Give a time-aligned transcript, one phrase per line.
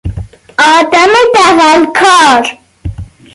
[0.57, 2.57] آدم دغلکار